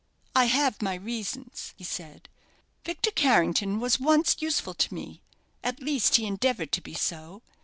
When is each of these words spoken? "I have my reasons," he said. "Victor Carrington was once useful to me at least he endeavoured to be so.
"I 0.35 0.45
have 0.45 0.81
my 0.81 0.95
reasons," 0.95 1.75
he 1.77 1.83
said. 1.83 2.27
"Victor 2.83 3.11
Carrington 3.11 3.79
was 3.79 3.99
once 3.99 4.37
useful 4.39 4.73
to 4.73 4.91
me 4.91 5.21
at 5.63 5.79
least 5.79 6.15
he 6.15 6.25
endeavoured 6.25 6.71
to 6.71 6.81
be 6.81 6.95
so. 6.95 7.43